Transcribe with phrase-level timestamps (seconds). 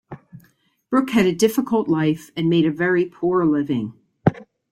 [0.89, 3.93] Brooke had a difficult life and made a very poor living.